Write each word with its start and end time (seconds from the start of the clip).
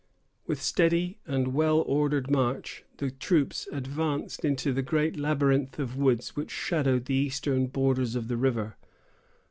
With 0.47 0.59
steady 0.59 1.19
and 1.27 1.49
well 1.53 1.81
ordered 1.81 2.27
march, 2.31 2.83
the 2.97 3.11
troops 3.11 3.67
advanced 3.71 4.43
into 4.43 4.73
the 4.73 4.81
great 4.81 5.15
labyrinth 5.15 5.77
of 5.77 5.95
woods 5.95 6.35
which 6.35 6.49
shadowed 6.49 7.05
the 7.05 7.13
eastern 7.13 7.67
borders 7.67 8.15
of 8.15 8.27
the 8.27 8.35
river. 8.37 8.77